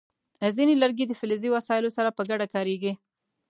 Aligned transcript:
ځینې 0.57 0.73
لرګي 0.81 1.05
د 1.07 1.13
فلزي 1.19 1.49
وسایلو 1.55 1.95
سره 1.97 2.09
په 2.17 2.21
ګډه 2.29 2.45
کارېږي. 2.53 2.93